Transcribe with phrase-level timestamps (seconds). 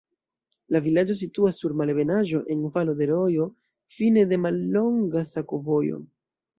[0.75, 3.49] La vilaĝo situas sur malebenaĵo, en valo de rojo,
[4.01, 6.07] fine de mallonga sakovojo.